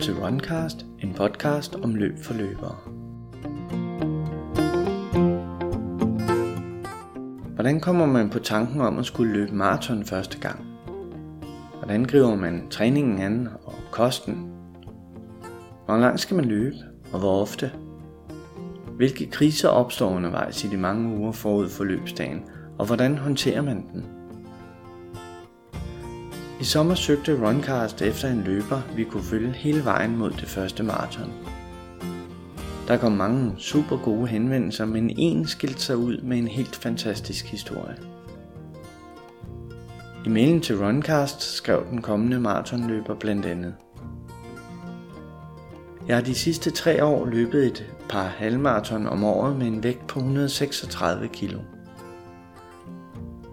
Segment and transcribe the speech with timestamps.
[0.00, 2.76] til Runcast, en podcast om løb for løbere.
[7.54, 10.64] Hvordan kommer man på tanken om at skulle løbe maraton første gang?
[11.78, 14.52] Hvordan griber man træningen an og kosten?
[15.86, 16.76] Hvor langt skal man løbe,
[17.12, 17.72] og hvor ofte?
[18.96, 22.42] Hvilke kriser opstår undervejs i de mange uger forud for løbsdagen,
[22.78, 24.17] og hvordan håndterer man den?
[26.60, 30.82] I sommer søgte Runcast efter en løber, vi kunne følge hele vejen mod det første
[30.82, 31.32] maraton.
[32.88, 37.46] Der kom mange super gode henvendelser, men en skilte sig ud med en helt fantastisk
[37.46, 37.96] historie.
[40.26, 43.74] I mailen til Runcast skrev den kommende maratonløber blandt andet.
[46.08, 50.06] Jeg har de sidste tre år løbet et par halvmaraton om året med en vægt
[50.06, 51.54] på 136 kg.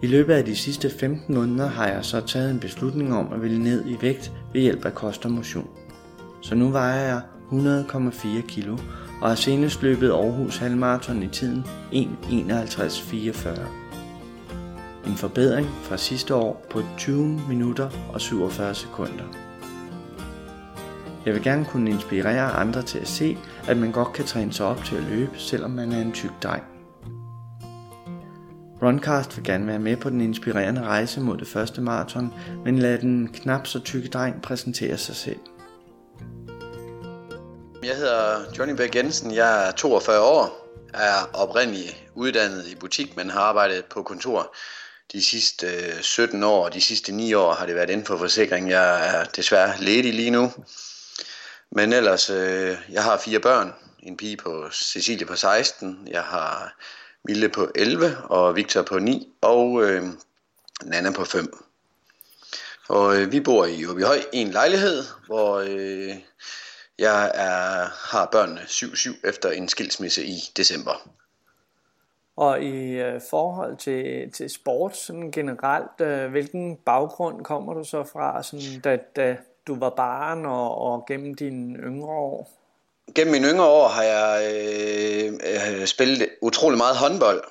[0.05, 3.41] I løbet af de sidste 15 måneder har jeg så taget en beslutning om at
[3.41, 5.69] ville ned i vægt ved hjælp af kost og motion.
[6.41, 8.77] Så nu vejer jeg 100,4 kilo
[9.21, 13.59] og har senest løbet Aarhus Halvmarathon i tiden 1.51.44.
[15.07, 19.25] En forbedring fra sidste år på 20 minutter og 47 sekunder.
[21.25, 24.65] Jeg vil gerne kunne inspirere andre til at se, at man godt kan træne sig
[24.65, 26.74] op til at løbe, selvom man er en tyk dreng.
[28.85, 32.33] Runcast vil gerne være med på den inspirerende rejse mod det første maraton,
[32.65, 35.39] men lad den knap så tykke dreng præsentere sig selv.
[37.83, 43.29] Jeg hedder Johnny Bæk Jensen, jeg er 42 år, er oprindeligt uddannet i butik, men
[43.29, 44.55] har arbejdet på kontor
[45.11, 48.17] de sidste øh, 17 år, og de sidste 9 år har det været inden for
[48.17, 48.69] forsikring.
[48.69, 50.51] Jeg er desværre ledig lige nu.
[51.71, 53.73] Men ellers, øh, jeg har fire børn.
[53.99, 56.75] En pige på Cecilie på 16, jeg har
[57.27, 60.03] Mille på 11 og Victor på 9 og øh,
[60.83, 61.53] Nana på 5.
[62.89, 66.15] Og øh, vi bor i Åbyhøj i en lejlighed, hvor øh,
[66.99, 71.09] jeg er, har børnene 7-7 efter en skilsmisse i december.
[72.35, 78.03] Og i øh, forhold til, til sport sådan generelt, øh, hvilken baggrund kommer du så
[78.03, 82.64] fra, sådan, da, da du var barn og, og gennem dine yngre år?
[83.15, 85.33] Gennem mine yngre år har jeg øh,
[85.79, 87.43] øh, spillet utrolig meget håndbold.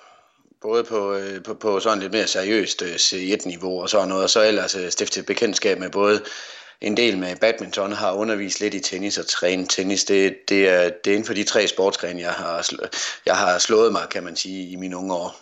[0.61, 4.25] Både på, øh, på, på sådan lidt mere seriøst øh, C1-niveau og sådan noget.
[4.25, 6.23] Og så ellers øh, stiftet bekendtskab med både
[6.81, 10.05] en del med badminton, har undervist lidt i tennis og trænet tennis.
[10.05, 12.71] Det, det, er, det er inden for de tre sportsgrene, jeg har,
[13.27, 15.37] jeg har slået mig, kan man sige, i mine unge år.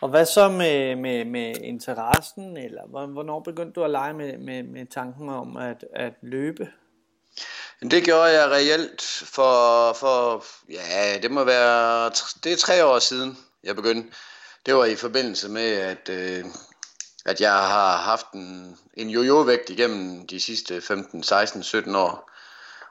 [0.00, 4.62] Og hvad så med, med, med interessen, eller hvornår begyndte du at lege med, med,
[4.62, 6.68] med tanken om at, at løbe?
[7.82, 12.10] Det gjorde jeg reelt for, for, ja, det må være,
[12.44, 14.16] det er tre år siden, jeg begyndte.
[14.66, 16.44] Det var i forbindelse med, at, øh,
[17.24, 22.30] at jeg har haft en, en jojo-vægt igennem de sidste 15, 16, 17 år,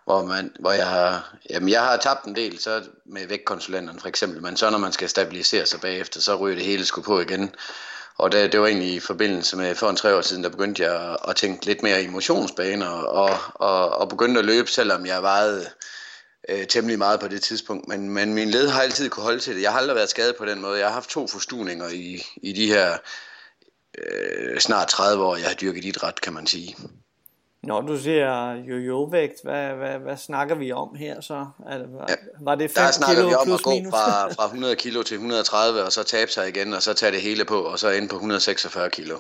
[0.06, 4.08] hvor, man, hvor jeg har, jamen jeg har tabt en del så med vægtkonsulenterne for
[4.08, 7.20] eksempel, men så når man skal stabilisere sig bagefter, så ryger det hele sgu på
[7.20, 7.56] igen.
[8.20, 10.84] Og det, det var egentlig i forbindelse med, for en tre år siden, der begyndte
[10.84, 15.22] jeg at tænke lidt mere i motionsbaner, og, og, og begyndte at løbe, selvom jeg
[15.22, 15.70] vejede
[16.50, 17.88] øh, temmelig meget på det tidspunkt.
[17.88, 19.62] Men, men min led har altid kunne holde til det.
[19.62, 20.80] Jeg har aldrig været skadet på den måde.
[20.80, 22.98] Jeg har haft to forstuninger i, i de her
[23.98, 26.76] øh, snart 30 år, jeg har dyrket idræt, kan man sige.
[27.64, 31.46] Når du siger jojo-vægt, hvad, hvad, hvad snakker vi om her så?
[31.68, 32.10] Altså, var,
[32.42, 33.92] var det 5 der snakker kilo vi om at gå minus?
[33.92, 37.22] fra, fra 100 kilo til 130, og så tabe sig igen, og så tage det
[37.22, 39.18] hele på, og så ind på 146 kilo.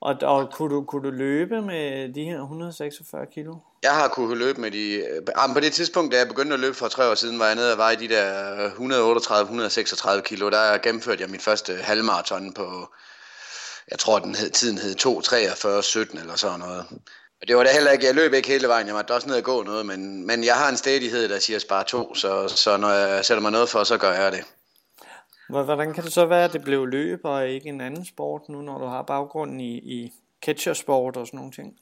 [0.00, 3.56] Og, og kunne, du, kunne du løbe med de her 146 kilo?
[3.82, 4.94] Jeg har kunnet løbe med de...
[4.94, 7.54] Øh, på det tidspunkt, da jeg begyndte at løbe for tre år siden, var jeg
[7.54, 8.68] nede og var i de der
[10.18, 10.50] 138-136 kilo.
[10.50, 12.94] Der gennemførte jeg mit første halvmarathon på
[13.90, 16.84] jeg tror, den hed, tiden hed 2.43.17 eller sådan noget.
[17.40, 19.36] Og det var da heller ikke, jeg løb ikke hele vejen, jeg måtte også ned
[19.36, 22.76] og gå noget, men, men jeg har en stedighed, der siger bare to, så, så
[22.76, 24.44] når jeg sætter mig noget for, så gør jeg det.
[25.48, 28.62] Hvordan kan det så være, at det blev løb og ikke en anden sport nu,
[28.62, 30.12] når du har baggrunden i, i
[30.44, 31.72] catchersport og sådan nogle ting?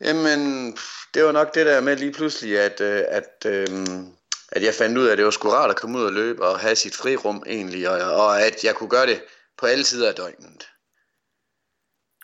[0.00, 0.72] Jamen,
[1.14, 4.06] det var nok det der med lige pludselig, at, øh, at, øhm,
[4.52, 6.46] at jeg fandt ud af, at det var sgu rart at komme ud og løbe
[6.46, 9.22] og have sit frirum egentlig, og, og at jeg kunne gøre det
[9.58, 10.68] på alle sider af døgnet.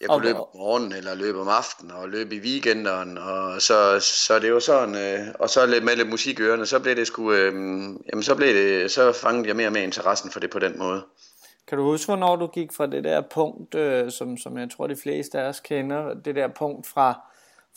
[0.01, 0.27] Jeg kunne okay.
[0.27, 4.55] løbe om morgenen, eller løbe om aftenen, og løbe i weekenderen, og så, så det
[4.55, 7.33] var sådan, øh, og så lidt med lidt musik i ørerne, så blev det sgu,
[7.33, 7.53] øh,
[8.13, 10.79] jamen så blev det, så fangede jeg mere og mere interessen for det på den
[10.79, 11.03] måde.
[11.69, 14.87] Kan du huske, hvornår du gik fra det der punkt, øh, som, som jeg tror
[14.87, 17.21] de fleste af os kender, det der punkt fra,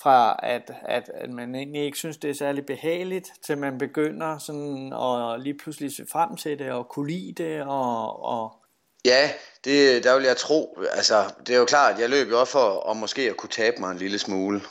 [0.02, 4.38] fra at, at, at man egentlig ikke synes, det er særlig behageligt, til man begynder
[4.38, 8.63] sådan at lige pludselig se frem til det, og kunne lide det, og, og
[9.06, 9.32] Ja,
[9.66, 10.80] det, der vil jeg tro.
[10.92, 13.50] Altså, det er jo klart, at jeg løb jo også for og måske at kunne
[13.50, 14.62] tabe mig en lille smule.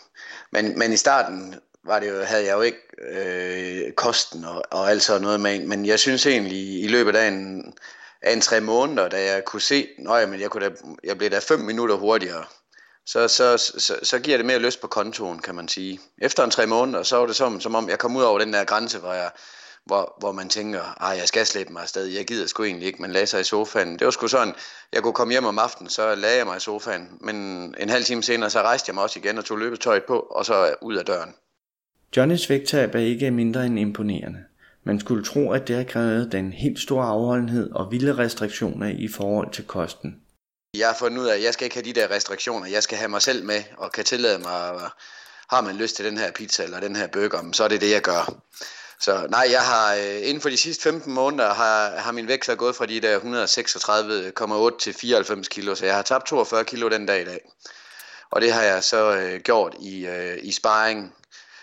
[0.53, 4.91] Men, men i starten var det jo, havde jeg jo ikke øh, kosten og, og
[4.91, 7.75] alt sådan noget med, men jeg synes egentlig i løbet af en,
[8.23, 10.75] af en tre måneder, da jeg kunne se, at men jeg, kunne da,
[11.05, 12.45] jeg blev da fem minutter hurtigere,
[13.07, 16.01] så, så, så, så giver det mere lyst på kontoen, kan man sige.
[16.19, 18.53] Efter en tre måneder, så var det som, som om, jeg kom ud over den
[18.53, 19.31] der grænse, hvor, jeg,
[19.87, 23.03] hvor, hvor man tænker, at jeg skal slæbe mig afsted, jeg gider sgu egentlig ikke,
[23.03, 23.99] men lagde sig i sofaen.
[23.99, 24.55] Det var sgu sådan,
[24.93, 27.37] jeg kunne komme hjem om aftenen, så lagde jeg mig i sofaen, men
[27.81, 30.47] en halv time senere, så rejste jeg mig også igen og tog løbetøjet på, og
[30.47, 31.35] så ud af døren.
[32.17, 34.39] Johnnys vægttab er ikke mindre end imponerende.
[34.85, 39.09] Man skulle tro, at det har krævet den helt store afholdenhed og vilde restriktioner i
[39.09, 40.17] forhold til kosten.
[40.77, 42.67] Jeg har fundet ud af, at jeg skal ikke have de der restriktioner.
[42.67, 44.91] Jeg skal have mig selv med og kan tillade mig,
[45.51, 47.91] har man lyst til den her pizza eller den her burger, så er det det,
[47.91, 48.43] jeg gør.
[49.03, 52.45] Så nej, jeg har øh, inden for de sidste 15 måneder har, har min vægt
[52.45, 53.19] så gået fra de der
[54.73, 57.41] 136,8 til 94 kilo, så jeg har tabt 42 kilo den dag i dag.
[58.31, 61.15] Og det har jeg så øh, gjort i, øh, i sparring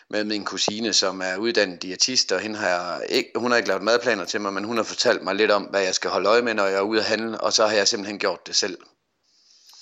[0.10, 3.70] med min kusine, som er uddannet diætist, og hende har jeg ikke, hun har ikke
[3.70, 6.30] lavet madplaner til mig, men hun har fortalt mig lidt om, hvad jeg skal holde
[6.30, 8.56] øje med, når jeg er ude at handle, og så har jeg simpelthen gjort det
[8.56, 8.78] selv.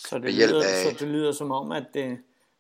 [0.10, 0.84] Så det, lyder, af...
[0.84, 2.18] så det lyder som om, at det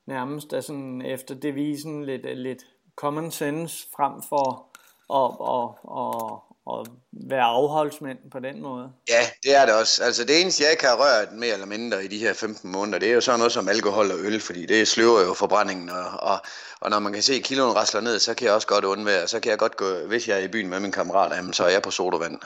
[0.07, 2.63] nærmest er sådan efter devisen lidt, lidt
[2.95, 4.67] common sense frem for
[5.09, 6.43] og, og, og,
[6.79, 8.89] at være afholdsmænd på den måde.
[9.09, 10.03] Ja, det er det også.
[10.03, 12.99] Altså det eneste, jeg ikke har rørt mere eller mindre i de her 15 måneder,
[12.99, 16.05] det er jo sådan noget som alkohol og øl, fordi det sløver jo forbrændingen, og,
[16.19, 16.39] og,
[16.79, 19.27] og når man kan se, at kiloen rasler ned, så kan jeg også godt undvære,
[19.27, 21.63] så kan jeg godt gå, hvis jeg er i byen med min kammerat, jamen, så
[21.63, 22.39] er jeg på sodavand.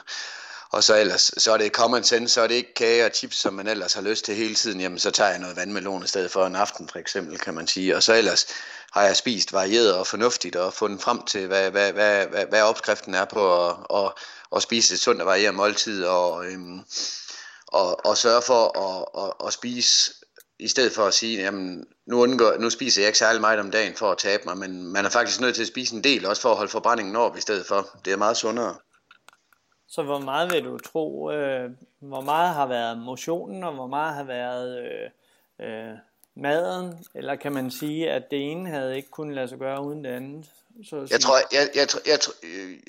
[0.71, 3.37] Og så ellers, så er det common sense, så er det ikke kage og chips,
[3.37, 4.81] som man ellers har lyst til hele tiden.
[4.81, 7.67] Jamen, så tager jeg noget vandmelon i stedet for en aften, for eksempel, kan man
[7.67, 7.95] sige.
[7.95, 8.45] Og så ellers
[8.93, 12.61] har jeg spist varieret og fornuftigt og fundet frem til, hvad, hvad, hvad, hvad, hvad
[12.61, 14.11] opskriften er på at, at,
[14.55, 16.79] at spise et sundt og varieret måltid og, øhm,
[17.67, 20.13] og, og sørge for at, at, at spise
[20.59, 23.71] i stedet for at sige, jamen, nu, undgår, nu spiser jeg ikke særlig meget om
[23.71, 26.25] dagen for at tabe mig, men man er faktisk nødt til at spise en del,
[26.25, 27.87] også for at holde forbrændingen op i stedet for.
[28.05, 28.75] Det er meget sundere.
[29.87, 34.15] Så hvor meget vil du tro, øh, hvor meget har været motionen, og hvor meget
[34.15, 35.09] har været øh,
[35.67, 35.97] øh,
[36.35, 37.05] maden?
[37.15, 40.09] Eller kan man sige, at det ene havde ikke kunnet lade sig gøre uden det
[40.09, 40.45] andet?
[40.89, 42.19] Så jeg tror, jeg, jeg, jeg,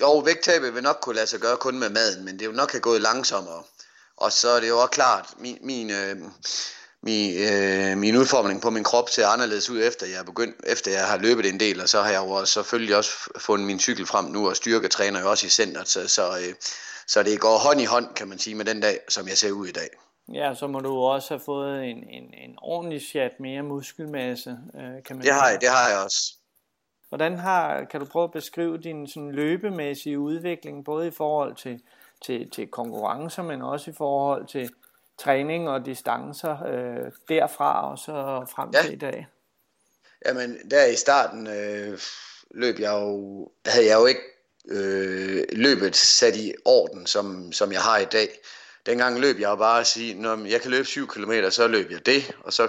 [0.01, 2.71] jo, vægttabet vil nok kunne lade sig gøre kun med maden, men det vil nok
[2.71, 3.63] have gået langsommere.
[4.17, 6.17] Og så er det jo også klart, min, min, øh,
[7.01, 10.91] min, øh, min udformning på min krop ser anderledes ud, efter jeg, er begyndt, efter
[10.91, 14.05] jeg har løbet en del, og så har jeg jo selvfølgelig også fundet min cykel
[14.05, 16.53] frem nu, og styrketræner jo også i centret, så, så, øh,
[17.07, 19.51] så det går hånd i hånd, kan man sige, med den dag, som jeg ser
[19.51, 19.89] ud i dag.
[20.33, 25.03] Ja, så må du også have fået en, en, en ordentlig chat mere muskelmasse, øh,
[25.03, 26.33] kan man Det har jeg, det har jeg også.
[27.09, 31.81] Hvordan har, kan du prøve at beskrive din sådan løbemæssige udvikling, både i forhold til,
[32.25, 34.69] til, til konkurrencer, men også i forhold til
[35.17, 38.81] træning og distancer øh, derfra og så frem ja.
[38.81, 39.27] til i dag?
[40.25, 41.99] Jamen, der i starten øh,
[42.51, 44.21] løb jeg jo, havde jeg jo ikke
[44.69, 48.29] øh, løbet sat i orden, som, som jeg har i dag.
[48.85, 52.05] Dengang løb jeg bare at sige, når jeg kan løbe 7 km, så løb jeg
[52.05, 52.67] det, og så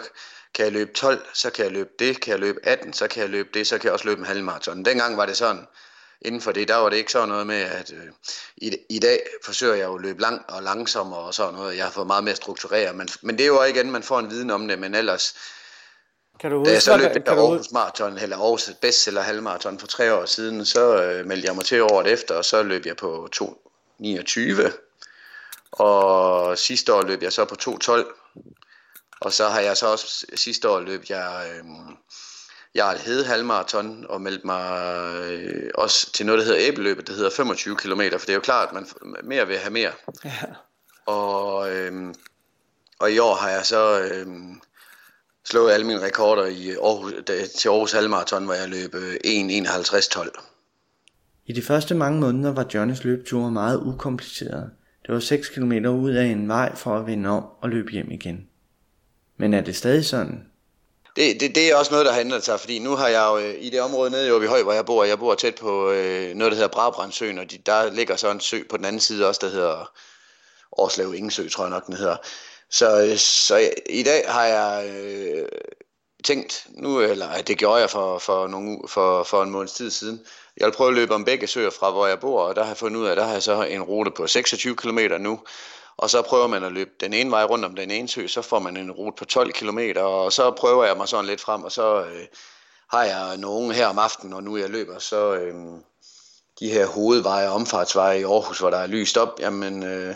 [0.54, 3.20] kan jeg løbe 12, så kan jeg løbe det, kan jeg løbe 18, så kan
[3.22, 4.84] jeg løbe det, så kan jeg også løbe en halvmarathon.
[4.84, 5.66] Dengang var det sådan,
[6.22, 8.06] inden for det, der var det ikke sådan noget med, at øh,
[8.56, 11.76] i, i dag forsøger jeg jo at løbe langt og langsommere og sådan noget.
[11.76, 14.30] Jeg har fået meget mere struktureret, men, men det er jo igen, man får en
[14.30, 15.34] viden om det, men ellers,
[16.40, 19.78] kan du huske, da jeg så løb det der Aarhus Marathon, eller Aarhus bestseller halvmarathon
[19.78, 22.86] for tre år siden, så øh, meldte jeg mig til året efter, og så løb
[22.86, 24.83] jeg på 2.29.
[25.78, 28.20] Og sidste år løb jeg så på 2.12.
[29.20, 31.64] Og så har jeg så også sidste år løb jeg øh,
[32.74, 34.88] Jarl Hede halvmarathon og meldte mig
[35.22, 38.40] øh, også til noget, der hedder æbeløbet, der hedder 25 km, for det er jo
[38.40, 38.86] klart, at man
[39.24, 39.92] mere vil have mere.
[40.24, 40.30] Ja.
[41.06, 42.14] Og, øh,
[42.98, 44.26] og i år har jeg så øh,
[45.44, 47.12] slået alle mine rekorder i Aarhus,
[47.58, 50.20] til Aarhus halvmarathon, hvor jeg løb 1.51.12.
[50.20, 50.28] Øh,
[51.46, 54.70] I de første mange måneder var Johnnys løbeture meget ukompliceret.
[55.06, 58.10] Det var 6 km ud af en vej for at vende om og løbe hjem
[58.10, 58.48] igen.
[59.36, 60.50] Men er det stadig sådan?
[61.16, 63.38] Det, det, det er også noget, der har ændret sig, fordi nu har jeg jo
[63.38, 66.34] øh, i det område nede i Åbihøj, hvor jeg bor, jeg bor tæt på øh,
[66.34, 69.28] noget, der hedder Brabrandsøen, og de, der ligger så en sø på den anden side
[69.28, 69.92] også, der hedder
[70.72, 72.16] Årslev Ingesø, tror jeg nok, den hedder.
[72.70, 75.48] Så, øh, så i dag har jeg øh,
[76.24, 80.20] tænkt, nu, eller det gjorde jeg for, for, nogle, for, for en måneds tid siden,
[80.56, 82.70] jeg vil prøve at løbe om begge søer fra, hvor jeg bor, og der har
[82.70, 85.40] jeg fundet ud af, at der har jeg så en rute på 26 km nu,
[85.96, 88.42] og så prøver man at løbe den ene vej rundt om den ene sø, så
[88.42, 91.62] får man en rute på 12 km, og så prøver jeg mig sådan lidt frem,
[91.62, 92.26] og så øh,
[92.90, 95.54] har jeg nogen her om aftenen, og nu jeg løber, så øh,
[96.60, 100.14] de her hovedveje og omfartsveje i Aarhus, hvor der er lyst op, jamen øh,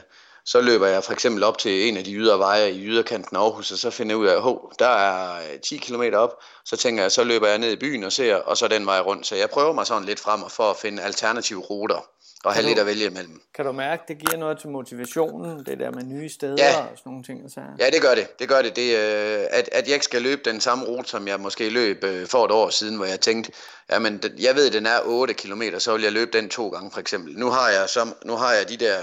[0.49, 3.41] så løber jeg for eksempel op til en af de ydre veje i yderkanten af
[3.41, 6.35] Aarhus, og så finder jeg ud af, at der er 10 km op.
[6.65, 9.01] Så tænker jeg, så løber jeg ned i byen og ser, og så den vej
[9.01, 9.27] rundt.
[9.27, 12.09] Så jeg prøver mig sådan lidt frem for at finde alternative ruter
[12.45, 13.41] og have lidt at vælge imellem.
[13.55, 16.81] Kan du mærke, det giver noget til motivationen, det der med nye steder ja.
[16.81, 17.51] og sådan nogle ting?
[17.51, 17.61] Så...
[17.79, 18.39] Ja, det gør det.
[18.39, 18.77] Det gør det.
[18.77, 22.05] det øh, at, at jeg ikke skal løbe den samme rute, som jeg måske løb
[22.05, 23.53] øh, for et år siden, hvor jeg tænkte,
[23.91, 27.01] jamen, jeg ved, den er 8 km, så vil jeg løbe den to gange for
[27.01, 27.39] eksempel.
[27.39, 28.99] Nu har jeg, som, nu har jeg de der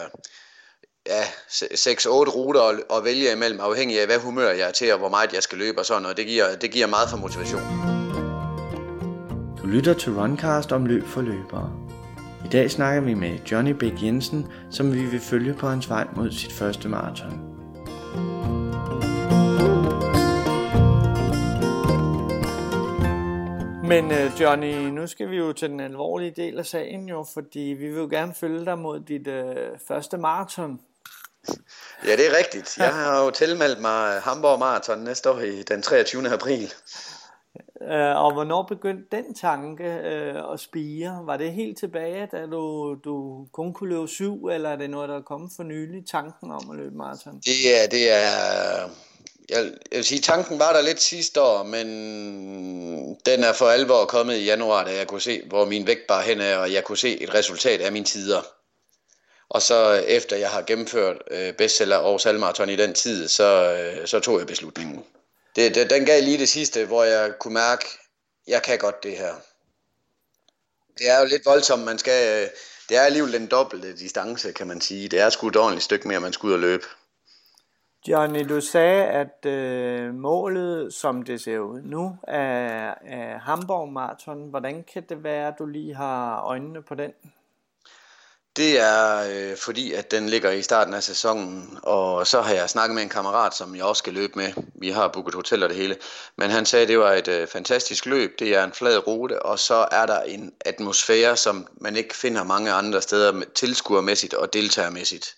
[1.07, 4.99] ja, 6-8 ruter at, at vælge imellem, afhængig af, hvad humør jeg er til, og
[4.99, 6.17] hvor meget jeg skal løbe og sådan noget.
[6.17, 7.61] Det giver, det giver meget for motivation.
[9.61, 11.71] Du lytter til Runcast om løb for løbere.
[12.45, 16.07] I dag snakker vi med Johnny Bæk Jensen, som vi vil følge på hans vej
[16.15, 17.55] mod sit første maraton.
[23.87, 27.59] Men uh, Johnny, nu skal vi jo til den alvorlige del af sagen jo, fordi
[27.59, 30.79] vi vil jo gerne følge dig mod dit uh, første maraton.
[32.07, 32.77] Ja, det er rigtigt.
[32.77, 36.29] Jeg har jo tilmeldt mig Hamburg Marathon næste år i den 23.
[36.29, 36.73] april.
[37.81, 41.19] Uh, og hvornår begyndte den tanke uh, at spire?
[41.23, 45.09] Var det helt tilbage, da du, du kun kunne løbe syv, eller er det noget,
[45.09, 47.41] der er kommet for nylig, tanken om at løbe maraton?
[47.45, 48.89] Det er, det er
[49.49, 51.87] jeg, jeg vil sige, tanken var der lidt sidste år, men
[53.25, 56.23] den er for alvor kommet i januar, da jeg kunne se, hvor min vægt bare
[56.23, 58.41] hen er, og jeg kunne se et resultat af mine tider.
[59.49, 63.77] Og så øh, efter jeg har gennemført øh, bestseller og salmarathon i den tid, så,
[63.77, 65.03] øh, så tog jeg beslutningen.
[65.55, 67.85] Det, det, den gav lige det sidste, hvor jeg kunne mærke,
[68.47, 69.33] jeg kan godt det her.
[70.97, 72.49] Det er jo lidt voldsomt, man skal, øh,
[72.89, 75.07] det er alligevel den dobbelte distance, kan man sige.
[75.07, 76.83] Det er sgu et ordentligt stykke mere, man skal ud og løbe.
[78.07, 84.49] Johnny, du sagde, at øh, målet, som det ser ud nu, er, er Hamburg Marathon.
[84.49, 87.11] Hvordan kan det være, at du lige har øjnene på den?
[88.55, 92.69] Det er øh, fordi, at den ligger i starten af sæsonen, og så har jeg
[92.69, 94.53] snakket med en kammerat, som jeg også skal løbe med.
[94.75, 95.97] Vi har booket hotel og det hele.
[96.37, 98.39] Men han sagde, at det var et øh, fantastisk løb.
[98.39, 102.43] Det er en flad rute, og så er der en atmosfære, som man ikke finder
[102.43, 105.35] mange andre steder tilskuermæssigt og deltagermæssigt.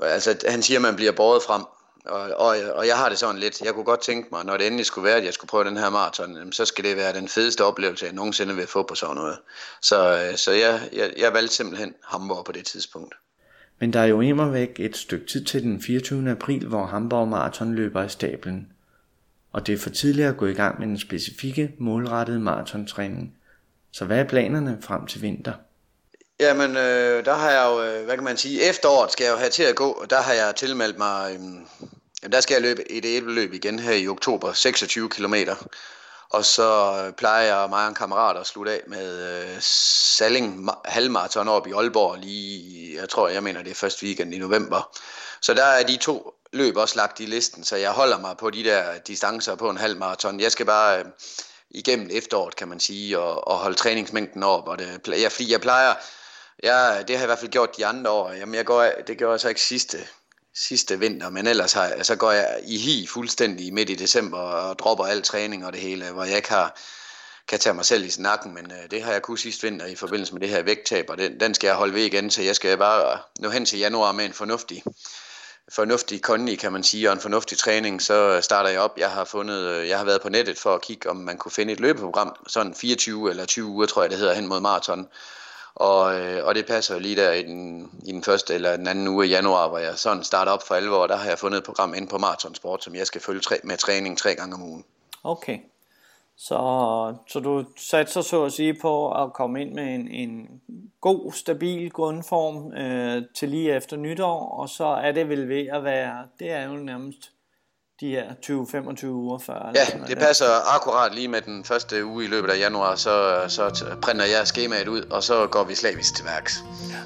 [0.00, 1.62] Altså, han siger, at man bliver båret frem.
[2.04, 4.66] Og, og, og jeg har det sådan lidt, jeg kunne godt tænke mig, når det
[4.66, 7.28] endelig skulle være, at jeg skulle prøve den her maraton, så skal det være den
[7.28, 9.38] fedeste oplevelse, jeg nogensinde vil få på sådan noget.
[9.82, 13.14] Så, øh, så jeg, jeg, jeg valgte simpelthen Hamburg på det tidspunkt.
[13.78, 16.30] Men der er jo immer væk et stykke tid til den 24.
[16.30, 18.72] april, hvor Hamburg Marathon løber i stablen.
[19.52, 23.34] Og det er for tidligt at gå i gang med den specifikke, målrettede maratontræning.
[23.92, 25.52] Så hvad er planerne frem til vinter?
[26.40, 29.36] Jamen, øh, der har jeg jo, øh, hvad kan man sige, efteråret skal jeg jo
[29.36, 31.40] have til at gå, og der har jeg tilmeldt mig, øh,
[32.22, 35.34] jamen der skal jeg løbe et æbleløb igen her i oktober, 26 km.
[36.30, 39.56] Og så øh, plejer jeg og mig og en kammerat at slutte af med øh,
[39.60, 44.38] Salling halvmarathon op i Aalborg lige, jeg tror, jeg mener det er første weekend i
[44.38, 44.96] november.
[45.40, 48.50] Så der er de to løb også lagt i listen, så jeg holder mig på
[48.50, 50.40] de der distancer på en halvmarathon.
[50.40, 51.04] Jeg skal bare øh,
[51.70, 54.68] igennem efteråret, kan man sige, og, og holde træningsmængden op.
[54.68, 55.94] Og det, jeg, fordi jeg plejer,
[56.62, 58.32] Ja, det har jeg i hvert fald gjort de andre år.
[58.32, 59.98] Jamen, jeg går, det gjorde jeg så ikke sidste,
[60.54, 64.78] sidste vinter, men ellers har, så går jeg i hi fuldstændig midt i december og
[64.78, 66.76] dropper al træning og det hele, hvor jeg ikke har,
[67.48, 69.94] kan tage mig selv i snakken, men øh, det har jeg kun sidste vinter i
[69.94, 72.56] forbindelse med det her vægttab, og den, den skal jeg holde ved igen, så jeg
[72.56, 74.82] skal bare nå hen til januar med en fornuftig,
[75.72, 78.98] fornuftig kondi, kan man sige, og en fornuftig træning, så starter jeg op.
[78.98, 81.52] Jeg har fundet, øh, jeg har været på nettet for at kigge, om man kunne
[81.52, 85.08] finde et løbeprogram, sådan 24 eller 20 uger, tror jeg det hedder, hen mod maraton,
[85.74, 88.86] og, øh, og det passer jo lige der i den, i den første eller den
[88.86, 91.06] anden uge i januar, hvor jeg sådan starter op for alvor.
[91.06, 93.56] Der har jeg fundet et program ind på Marathon Sport, som jeg skal følge tre,
[93.64, 94.84] med træning tre gange om ugen.
[95.24, 95.58] Okay.
[96.36, 100.60] Så, så du satser så at sige på at komme ind med en, en
[101.00, 105.84] god, stabil grundform øh, til lige efter nytår, og så er det vel ved at
[105.84, 107.32] være, det er jo nærmest
[108.00, 109.72] de her 20-25 uger før.
[109.74, 113.84] Ja, det passer akkurat lige med den første uge i løbet af januar, så, så
[114.02, 116.64] printer jeg skemaet ud, og så går vi slavisk til værks.
[116.90, 116.96] Ja.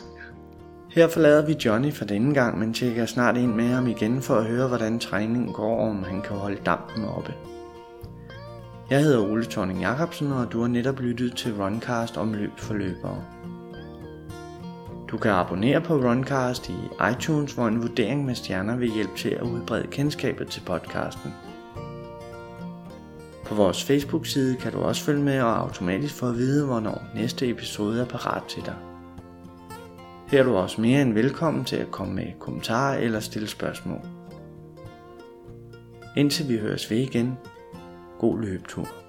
[0.91, 4.35] Her forlader vi Johnny for denne gang, men tjekker snart ind med ham igen for
[4.37, 7.35] at høre, hvordan træningen går, om han kan holde dampen oppe.
[8.91, 12.75] Jeg hedder Ole Thorning Jacobsen, og du har netop lyttet til Runcast om løb for
[12.75, 13.25] løbere.
[15.15, 16.75] Du kan abonnere på Runcast i
[17.13, 21.35] iTunes, hvor en vurdering med stjerner vil hjælpe til at udbrede kendskabet til podcasten.
[23.45, 27.49] På vores Facebook-side kan du også følge med og automatisk få at vide, hvornår næste
[27.49, 28.75] episode er parat til dig.
[30.29, 34.01] Her er du også mere end velkommen til at komme med kommentarer eller stille spørgsmål.
[36.17, 37.39] Indtil vi høres ved igen,
[38.19, 39.04] god løbetur.